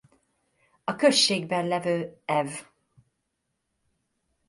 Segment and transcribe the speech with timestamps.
[0.83, 2.47] A községben levő ev.